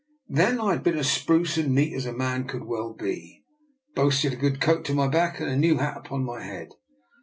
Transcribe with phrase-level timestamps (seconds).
[0.29, 3.43] Then I had been as spruce and neat as a man could well be;
[3.93, 6.69] boasted a good coat to my back and a new hat upon my head.